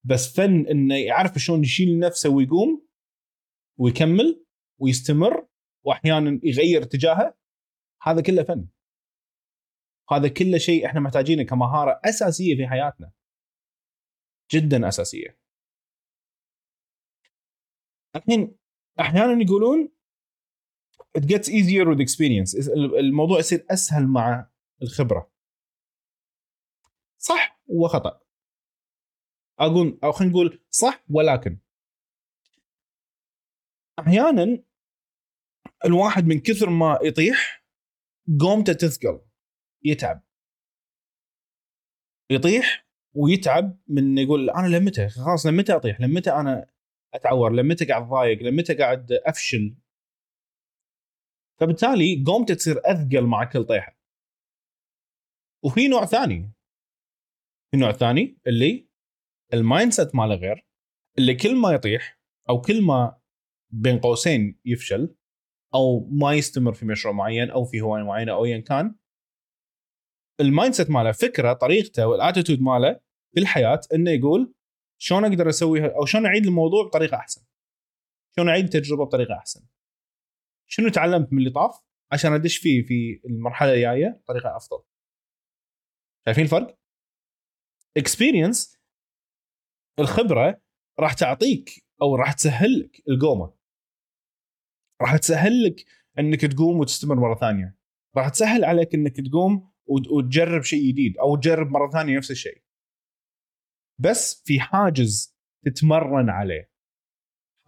[0.05, 2.87] بس فن إنه يعرف شلون يشيل نفسه ويقوم
[3.79, 4.46] ويكمل
[4.79, 5.47] ويستمر
[5.85, 7.35] وأحيانا يغير اتجاهه
[8.03, 8.69] هذا كله فن.
[10.11, 13.13] هذا كله شيء إحنا محتاجينه كمهارة أساسية في حياتنا.
[14.51, 15.39] جدا أساسية.
[18.17, 18.57] الحين
[19.01, 19.93] أحيانا يقولون
[21.19, 22.69] it gets easier with experience.
[22.99, 24.51] الموضوع يصير أسهل مع
[24.83, 25.33] الخبرة.
[27.19, 28.21] صح وخطأ.
[29.59, 31.59] أقول أو خلينا نقول صح ولكن.
[33.99, 34.63] أحيانا
[35.85, 37.65] الواحد من كثر ما يطيح
[38.41, 39.21] قومته تثقل
[39.85, 40.23] يتعب.
[42.31, 46.71] يطيح ويتعب من يقول أنا لمتى؟ خلاص لمتى أطيح؟ لمتى أنا
[47.15, 49.77] أتعور؟ لمتى قاعد ضايق؟ لمتى قاعد أفشل؟
[51.61, 53.99] فبالتالي قومته تصير أثقل مع كل طيحة.
[55.65, 56.53] وفي نوع ثاني.
[57.71, 58.89] في نوع ثاني اللي
[59.55, 60.67] ال mindset ماله غير
[61.19, 63.21] اللي كل ما يطيح أو كل ما
[63.71, 65.15] بين قوسين يفشل
[65.75, 68.95] أو ما يستمر في مشروع معين أو في هواية معينة أو ايا كان.
[70.41, 73.01] ال mindset ماله فكرة طريقته وال attitude ماله
[73.35, 74.55] في الحياة إنه يقول
[74.99, 77.47] شلون أقدر أسوي أو شلون أعيد الموضوع بطريقة أحسن؟
[78.37, 79.67] شلون أعيد التجربه بطريقة أحسن؟
[80.67, 81.81] شنو تعلمت من اللي طاف
[82.13, 84.83] عشان أدش فيه في المرحلة الجاية بطريقة أفضل؟
[86.27, 86.79] شايفين الفرق؟
[87.97, 88.79] اكسبيرينس
[89.99, 90.63] الخبرة
[91.01, 93.57] راح تعطيك أو راح تسهل لك القومة.
[95.03, 95.85] راح تسهل لك
[96.19, 97.79] إنك تقوم وتستمر مرة ثانية.
[98.17, 102.63] راح تسهل عليك إنك تقوم وتجرب شيء جديد أو تجرب مرة ثانية نفس الشيء.
[103.99, 106.73] بس في حاجز تتمرن عليه.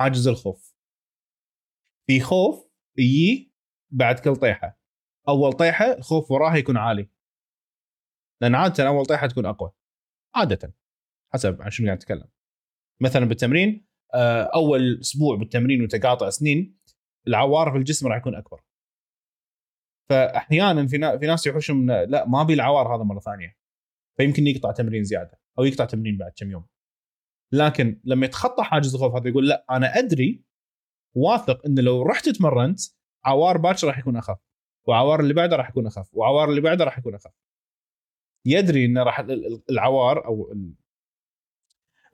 [0.00, 0.74] حاجز الخوف.
[2.06, 3.54] في خوف يجي
[3.90, 4.80] بعد كل طيحة.
[5.28, 7.10] أول طيحة الخوف وراها يكون عالي.
[8.40, 9.72] لأن عادة أول طيحة تكون أقوى.
[10.34, 10.74] عادة.
[11.34, 12.28] حسب عن شنو قاعد نتكلم
[13.00, 13.87] مثلا بالتمرين
[14.54, 16.78] أول أسبوع بالتمرين وانت قاطع سنين
[17.26, 18.60] العوار في الجسم راح يكون أكبر.
[20.08, 23.56] فاحيانا في في ناس يحوشون من لا ما أبي العوار هذا مرة ثانية.
[24.16, 26.66] فيمكن يقطع تمرين زيادة أو يقطع تمرين بعد كم يوم.
[27.52, 30.44] لكن لما يتخطى حاجز الخوف هذا يقول لا أنا أدري
[31.14, 32.80] واثق انه لو رحت تمرنت
[33.24, 34.38] عوار باكر راح يكون أخف
[34.88, 37.32] وعوار اللي بعده راح يكون أخف وعوار اللي بعده راح يكون أخف.
[38.44, 39.20] يدري انه راح
[39.70, 40.54] العوار أو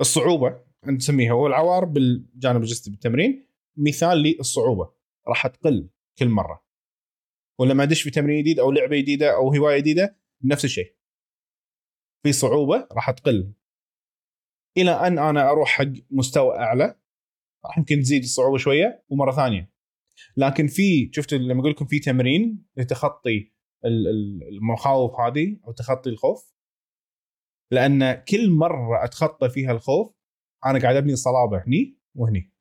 [0.01, 1.33] الصعوبة نسميها.
[1.33, 4.93] هو العوار بالجانب الجسدي بالتمرين مثال للصعوبة.
[5.29, 6.65] راح تقل كل مرة.
[7.59, 10.95] ولما أدش في تمرين جديد أو لعبة جديدة أو هواية جديدة نفس الشيء.
[12.23, 13.53] في صعوبة راح تقل.
[14.77, 17.01] إلى أن أنا أروح حق مستوى أعلى
[17.65, 19.75] راح يمكن تزيد الصعوبة شوية ومرة ثانية.
[20.37, 23.53] لكن في شفت لما أقول لكم في تمرين لتخطي
[24.53, 26.55] المخاوف هذه أو تخطي الخوف؟
[27.71, 30.14] لأن كل مرة أتخطى فيها الخوف
[30.67, 32.53] أنا قاعد أبني صلابة هني وهني.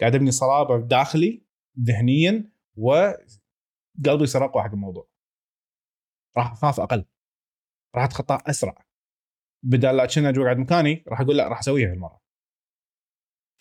[0.00, 1.46] قاعد أبني صلابة داخلي
[1.80, 5.08] ذهنيا وقلبي يصير أقوى حق الموضوع.
[6.36, 7.04] راح أخاف أقل.
[7.94, 8.86] راح اتخطاه أسرع.
[9.62, 12.22] بدال لا كنا قاعد مكاني راح أقول لا راح أسويها هالمرة.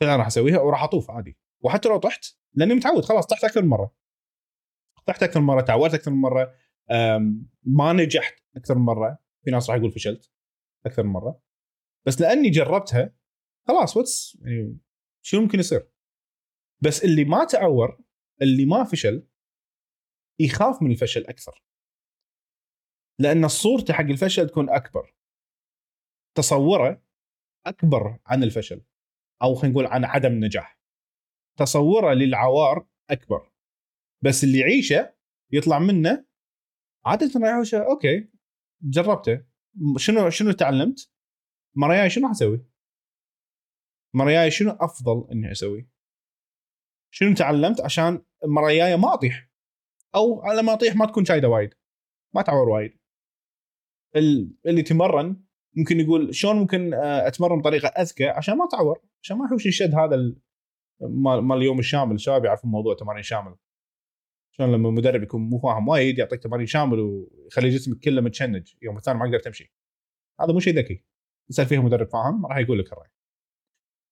[0.01, 1.37] فعلا راح أسويها وراح أطوف عادي.
[1.61, 3.95] وحتى لو طحت لأني متعود خلاص طحت أكثر من مرة.
[5.05, 6.55] طحت أكثر من مرة تعورت أكثر من مرة
[7.63, 9.19] ما نجحت أكثر من مرة.
[9.43, 10.31] في ناس راح يقول فشلت
[10.85, 11.41] أكثر من مرة.
[12.05, 13.15] بس لأني جربتها
[13.67, 14.77] خلاص what's يعني
[15.21, 15.91] شو ممكن يصير؟
[16.83, 17.99] بس اللي ما تعور
[18.41, 19.27] اللي ما فشل
[20.39, 21.63] يخاف من الفشل أكثر.
[23.19, 25.15] لأن صورته حق الفشل تكون أكبر.
[26.37, 27.03] تصوره
[27.65, 28.85] أكبر عن الفشل
[29.41, 30.79] أو خلينا نقول عن عدم النجاح
[31.57, 33.51] تصوره للعوار أكبر.
[34.23, 35.15] بس اللي يعيشه
[35.51, 36.25] يطلع منه
[37.05, 38.29] عادة يعيشه okay
[38.81, 39.45] جربته.
[39.97, 41.11] شنو شنو تعلمت؟
[41.75, 42.70] المره شنو أسوي؟
[44.15, 45.89] المره الجايه شنو أفضل إني أسوي؟
[47.13, 49.51] شنو تعلمت عشان المره الجايه ما أطيح؟
[50.15, 51.73] أو على ما أطيح ما تكون شايدة وايد.
[52.35, 52.99] ما تعور وايد.
[54.65, 55.43] اللي تمرن
[55.77, 59.95] ممكن يقول شلون ممكن آه، أتمرن بطريقة أذكى عشان ما تعور عشان ما يحوش الشد
[59.95, 60.35] هذا
[61.41, 62.15] مال اليوم الشامل.
[62.15, 63.55] الشباب يعرفون موضوع تمارين شامل.
[64.51, 68.97] شلون لما المدرب يكون مو فاهم وايد يعطيك تمارين شامل ويخلي جسمك كله متشنج يوم
[68.97, 69.73] الثاني ما يقدر تمشي.
[70.41, 71.05] هذا مو شيء ذكي.
[71.49, 73.09] تسال فيها مدرب فاهم راح يقول لك الرأي.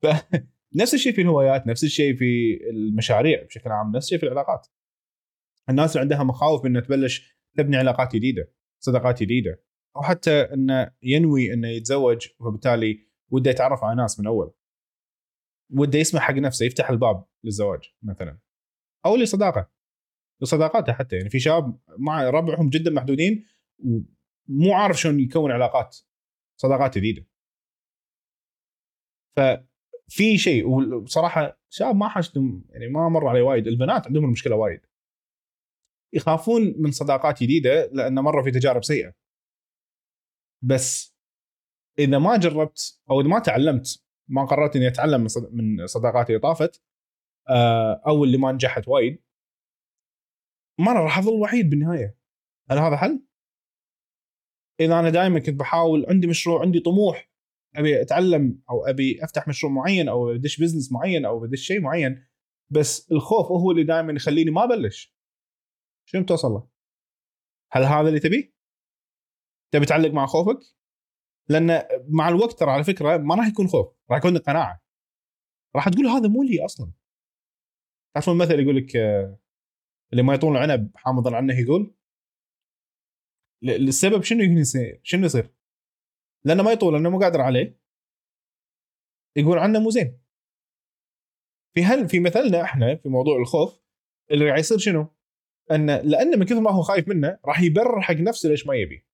[0.01, 4.67] فنفس الشيء في الهوايات نفس الشيء في المشاريع بشكل عام نفس الشيء في العلاقات.
[5.69, 9.63] الناس اللي عندها مخاوف من تبلش تبني علاقات جديدة صداقات جديدة
[9.95, 14.53] أو حتى إنه ينوي إنه يتزوج وبالتالي وده يتعرف على ناس من أول.
[15.73, 18.39] وده يسمح حق نفسه يفتح الباب للزواج مثلا
[19.05, 19.71] أو لصداقة.
[20.41, 23.45] لصداقاته حتى يعني في شباب مع ربعهم جدا محدودين
[23.79, 25.97] ومو عارف شلون يكون علاقات
[26.61, 27.25] صداقات جديدة.
[30.09, 34.81] ففي شيء وبصراحة شباب ما حاجتهم يعني ما مر علي وايد البنات عندهم المشكلة وايد.
[36.13, 39.13] يخافون من صداقات جديدة لأن مروا في تجارب سيئة.
[40.63, 41.15] بس
[41.99, 46.83] إذا ما جربت أو إذا ما تعلمت ما قررت إني أتعلم من صداقاتي اللي طافت
[47.49, 49.23] آه، أو اللي ما نجحت وايد
[50.79, 52.17] ما أنا راح أظل وحيد بالنهاية.
[52.71, 53.23] هل هذا حل؟
[54.79, 57.28] إذا أنا دائما كنت بحاول عندي مشروع عندي طموح
[57.75, 62.25] أبي أتعلم أو أبي أفتح مشروع معين أو أدش بزنس معين أو بدش شيء معين
[62.69, 65.15] بس الخوف هو اللي دائما يخليني ما أبلش
[66.05, 66.67] شنو بتوصل له؟
[67.71, 68.53] هل هذا اللي تبيه؟
[69.71, 70.59] تبي تعلق مع خوفك؟
[71.49, 74.81] لأن مع الوقت ترى على فكرة ما راح يكون خوف راح يكون قناعة
[75.75, 76.91] راح تقول هذا مو لي أصلا
[78.13, 79.39] تعرفون المثل يقول لك آه،
[80.11, 81.95] اللي ما يطول العنب حامضا عنه يقول
[83.63, 84.39] السبب شنو؟
[85.03, 85.53] شنو يصير؟
[86.45, 87.79] لأنه ما يطول لأنه مو قادر عليه.
[89.35, 90.21] يقول عنه مو زين.
[91.73, 93.81] في هل في مثلنا إحنا في موضوع الخوف
[94.31, 95.15] اللي راح يصير شنو؟
[95.71, 99.07] انه لأنه من كثر ما هو خايف منه راح يبرر حق نفسه ليش ما يبي.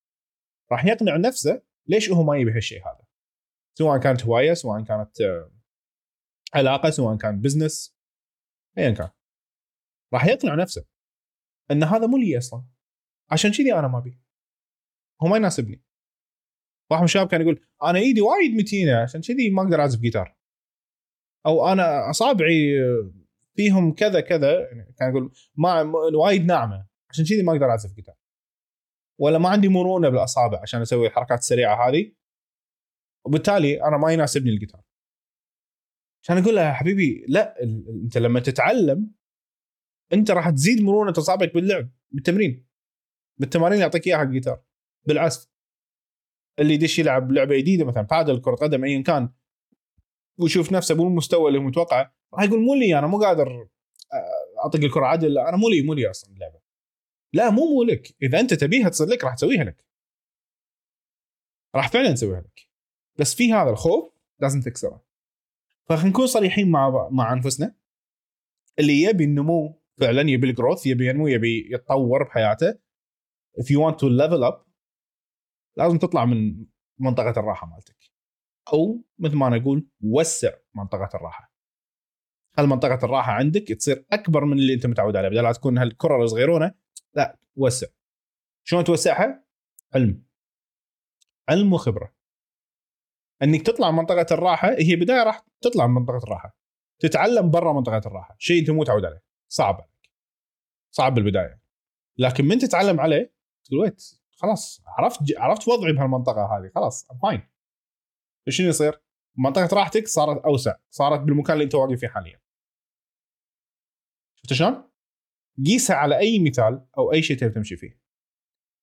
[0.72, 3.06] راح يقنع نفسه ليش هو ما يبي هالشيء هذا.
[3.78, 5.52] سواء كانت هواية سواء كانت آه،
[6.54, 7.98] علاقة سواء كان بزنس
[8.78, 9.10] ايا كان.
[10.14, 10.86] راح يقنع نفسه
[11.72, 12.64] أن هذا مو لي أصلا.
[13.32, 14.20] عشان كذي أنا ما أبي؟
[15.24, 15.84] هو ما يناسبني.
[16.90, 20.38] واحد من الشباب كان يقول أنا إيدي وايد متينة عشان كذي ما أقدر أعزف جيتار.
[21.46, 22.76] أو أنا أصابعي
[23.56, 25.82] فيهم كذا كذا يعني كان يقول ما
[26.16, 28.16] وايد ناعمة عشان كذي ما أقدر أعزف جيتار.
[29.20, 32.12] ولا ما عندي مرونة بالأصابع عشان أسوي الحركات السريعه هذه.
[33.26, 34.82] وبالتالي أنا ما يناسبني الجيتار.
[36.24, 37.64] عشان أقول له يا حبيبي لا
[38.04, 39.12] أنت لما تتعلم
[40.14, 42.68] أنت راح تزيد مرونة أصابعك باللعب بالتمرين.
[43.38, 44.64] بالتمارين اللي يعطيك إياها الجيتار.
[45.08, 45.55] بالعزف.
[46.60, 49.30] اللي يدش يلعب لعبة جديدة مثلا بادل كرة قدم ايا كان
[50.38, 52.16] ويشوف نفسه مو المستوى اللي متوقعه.
[52.34, 53.68] راح يقول مو لي أنا مو قادر
[54.58, 56.60] أطق الكرة عدل أنا مو لي مو لي أصلا اللعبة.
[57.34, 58.16] لا مو مو لك.
[58.22, 59.86] إذا أنت تبيها تصير لك راح تسويها لك.
[61.76, 62.70] راح فعلا تسويها لك.
[63.20, 65.06] بس في هذا الخوف لازم تكسره.
[65.90, 67.76] فخلينا نكون صريحين مع مع أنفسنا.
[68.80, 72.86] اللي يبي النمو فعلا يبي الجروث يبي ينمو يبي يتطور بحياته.
[73.60, 74.65] If you want to level up
[75.78, 76.66] لازم تطلع من
[77.00, 78.12] منطقة الراحة مالتك.
[78.74, 81.56] أو مثل ما أنا أقول وسع منطقة الراحة.
[82.58, 86.24] خل منطقة الراحة عندك تصير أكبر من اللي أنت متعود عليه بدل لا تكون هالكرة
[86.24, 86.74] الصغيرونة
[87.14, 87.88] لا وسع
[88.64, 89.46] شلون توسعها؟
[89.96, 90.24] علم.
[91.50, 92.16] علم وخبرة.
[93.44, 96.58] أنك تطلع من منطقة الراحة هي بداية راح تطلع من منطقة الراحة.
[97.00, 99.24] تتعلم برا منطقة الراحة شيء أنت مو متعود عليه.
[99.48, 100.12] صعب عليك.
[100.92, 101.62] صعب بالبداية.
[102.18, 103.34] لكن من تتعلم عليه
[103.64, 104.25] تقول ويت.
[104.36, 107.42] خلاص عرفت عرفت وضعي بهالمنطقة هذه خلاص فاين
[108.50, 109.02] شنو يصير؟
[109.38, 112.42] منطقة راحتك صارت أوسع صارت بالمكان اللي أنت واقف فيه حاليا.
[114.36, 114.92] شفت شلون؟
[115.66, 118.02] قيسها على أي مثال أو أي شيء تبي تمشي فيه.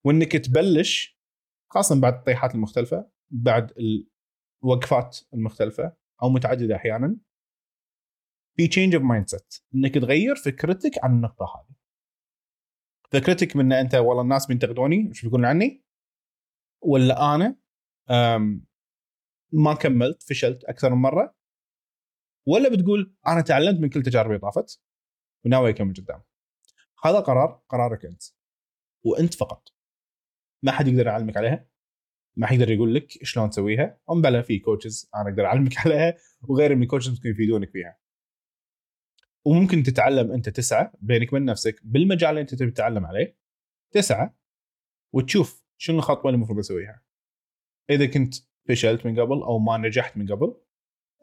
[0.04, 1.20] وإنك تبلش
[1.70, 3.72] خاصه بعد الطيحات المختلفة بعد
[4.64, 7.16] الوقفات المختلفة أو متعددة أحيانا
[8.56, 11.76] في change of mindset إنك تغير فكرتك عن النقطة هذه.
[13.12, 15.84] فكرتك من أنت والله الناس بينتقدوني إيش بيقولون عني؟
[16.82, 17.56] ولا أنا
[19.52, 21.34] ما كملت فشلت أكثر من مرة.
[22.46, 24.82] ولا بتقول أنا تعلمت من كل تجاربي طافت
[25.44, 26.22] وناوي أكمل قدام.
[27.04, 28.22] هذا قرار قرارك أنت
[29.04, 29.68] وأنت فقط.
[30.62, 31.68] ما حد يقدر يعلمك عليها.
[32.36, 34.00] ما حد يقدر يقول لك شلون تسويها.
[34.10, 38.01] امبلا في coaches أنا أقدر أعلمك عليها وغير من ال coaches ممكن يفيدونك فيها.
[39.46, 43.36] وممكن تتعلم أنت تسعى بينك وبين نفسك بالمجال اللي أنت تبي تتعلم عليه
[43.90, 44.30] تسعى
[45.14, 47.02] وتشوف شنو الخطوة اللي المفروض أسويها.
[47.90, 48.34] إذا كنت
[48.68, 50.54] فشلت من قبل أو ما نجحت من قبل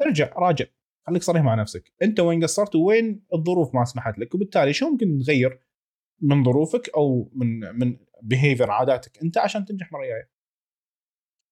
[0.02, 0.66] ارجع راجع
[1.08, 1.94] خليك صريح مع نفسك.
[2.02, 5.60] أنت وين قصرت؟ وين الظروف ما سمحت لك؟ وبالتالي شو ممكن تغير
[6.22, 10.32] من ظروفك أو من من behavior عاداتك أنت عشان تنجح مرة جاية.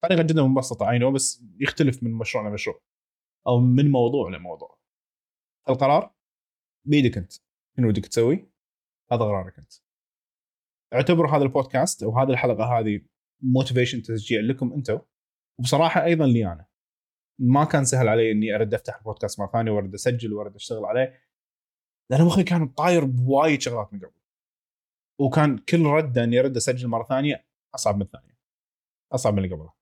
[0.03, 2.81] طريقة جدا مبسطة I know بس يختلف من مشروع لمشروع
[3.47, 4.77] أو من موضوع لموضوع.
[5.69, 6.16] القرار
[6.87, 7.33] بيدك انت
[7.77, 8.51] شنو ودك تسوي؟
[9.11, 9.73] هذا قرارك انت.
[10.93, 13.01] اعتبروا هذا البودكاست أو هذه الحلقة هذه
[13.41, 14.99] motivation تشجيع لكم أنتم
[15.59, 16.65] وبصراحة أيضا لي أنا.
[17.39, 21.19] ما كان سهل علي إني أرد أفتح البودكاست مرة ثانية وأرد أسجل وأرد أشتغل عليه.
[22.09, 24.11] لأن مخي كان طاير بوايد شغلات من قبل.
[25.19, 28.37] وكان كل رده إني أرد أسجل مرة ثانية أصعب من الثانية.
[29.11, 29.73] أصعب من اللي قبلها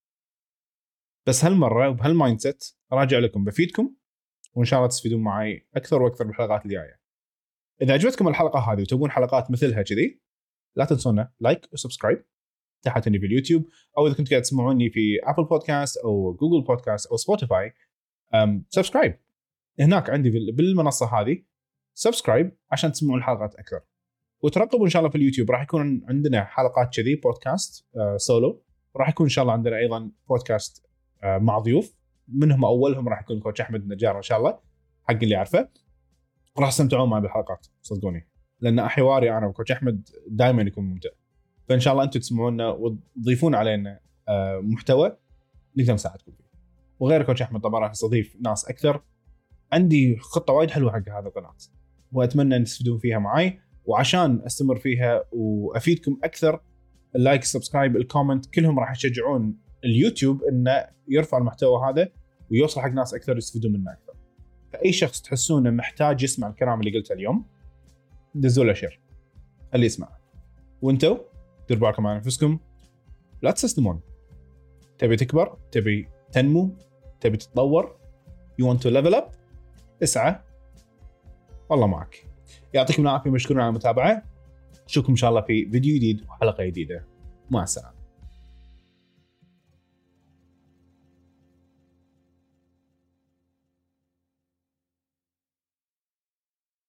[1.28, 3.44] بس هالمرة وبهال mindset راجع لكم.
[3.46, 3.96] بفيدكم.
[4.56, 7.00] وإن شاء الله تستفيدون معي أكثر وأكثر بالحلقات الجاية.
[7.82, 10.22] إذا عجبتكم الحلقة هذه وتبون حلقات مثلها كذي
[10.76, 12.26] لا تنسونا like و subscribe
[12.82, 13.66] تحتني في اليوتيوب
[13.98, 17.74] أو إذا كنتوا قاعد تسمعوني في Apple Podcast أو Google Podcast أو Spotify
[18.70, 19.20] subscribe
[19.80, 21.44] هناك عندي بالمنصة هذه
[21.94, 23.80] subscribe عشان تسمعون الحلقات أكثر.
[24.42, 28.64] وترقبوا إن شاء الله في اليوتيوب راح يكون عندنا حلقات كذي بودكاست آه سولو
[28.96, 30.86] راح يكون إن شاء الله عندنا أيضا بودكاست
[31.24, 31.96] آه مع ضيوف.
[32.28, 34.60] منهم أولهم راح يكون coach أحمد النجار إن شاء الله
[35.04, 35.70] حق اللي يعرفه
[36.60, 38.28] راح تستمتعون معي بالحلقات صدقوني.
[38.60, 41.10] لأن حواري أنا و coach أحمد دائما يكون ممتع.
[41.70, 45.18] فإن شاء الله أنتم تسمعونا وتضيفون علينا آه محتوى
[45.78, 46.46] نقدر نساعدكم فيه.
[47.00, 49.02] وغير coach أحمد طبعا راح استضيف ناس أكثر.
[49.72, 51.56] عندي خطة وايد حلوة حق هذا القناة
[52.12, 56.62] وأتمنى أن تستفيدون فيها معي وعشان أستمر فيها وأفيدكم أكثر
[57.16, 62.10] ال like ال subscribe ال comment كلهم راح يشجعون اليوتيوب إنه يرفع المحتوى هذا
[62.52, 64.14] ويوصل حق ناس أكثر يستفيدون منه أكثر.
[64.74, 67.46] فأي شخص تحسونه محتاج يسمع الكلام اللي قلته اليوم
[68.36, 69.02] دزوا له share.
[69.74, 70.20] خليه يسمعه.
[70.82, 71.18] وأنتو
[71.68, 72.60] ديروا بالكم على أنفسكم.
[73.42, 74.02] لا تستسلمون.
[74.98, 76.76] تبي تكبر تبي تنمو
[77.20, 77.98] تبي تتطور
[78.60, 79.30] you want to level up
[80.04, 80.40] اسعى.
[81.70, 82.26] والله معك.
[82.74, 84.24] يعطيكم العافية مشكورين على المتابعة.
[84.86, 87.08] نشوفكم إن شاء الله في فيديو جديد وحلقة جديدة.
[87.52, 88.05] مع السلامة.